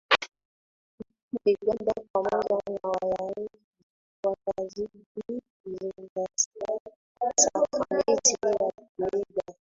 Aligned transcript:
ibada 1.51 1.93
pamoja 2.13 2.59
na 2.71 2.89
Wayahudi 2.89 3.49
wakazidi 4.23 5.03
kuzingatia 5.63 6.79
sakramenti 7.37 8.33
ya 8.47 8.53
Kumega 8.75 9.43